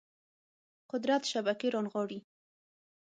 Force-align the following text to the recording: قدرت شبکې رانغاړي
قدرت 0.91 1.23
شبکې 1.31 1.67
رانغاړي 1.73 2.19